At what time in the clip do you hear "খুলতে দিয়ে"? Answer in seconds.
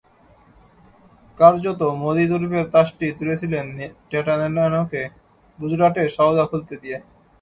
6.49-6.97